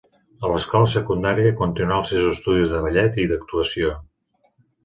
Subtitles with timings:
[0.45, 3.93] A l'escola secundària continuà els seus estudis de ballet i d'actuació.